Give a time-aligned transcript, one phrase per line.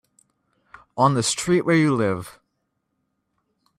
[0.97, 2.39] On the street where you live.